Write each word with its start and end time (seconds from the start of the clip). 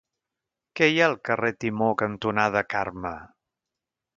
Què 0.79 0.87
hi 0.91 0.95
ha 1.03 1.09
al 1.09 1.17
carrer 1.29 1.51
Timó 1.65 1.91
cantonada 2.03 2.65
Carme? 2.75 3.13